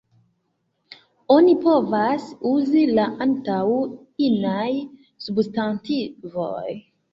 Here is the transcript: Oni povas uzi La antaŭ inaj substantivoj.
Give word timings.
Oni 1.35 1.53
povas 1.65 2.25
uzi 2.53 2.87
La 3.01 3.05
antaŭ 3.27 3.59
inaj 4.31 4.67
substantivoj. 5.29 6.69